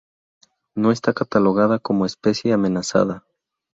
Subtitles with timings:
[0.73, 3.23] No está catalogada como especie amenazada.